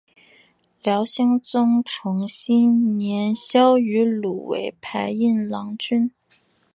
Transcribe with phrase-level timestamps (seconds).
[0.81, 6.11] 辽兴宗重熙年间萧迂鲁为牌印郎君。